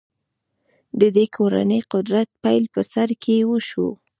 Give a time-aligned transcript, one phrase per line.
[0.99, 3.89] د دې کورنۍ قدرت پیل په سر کې وشو.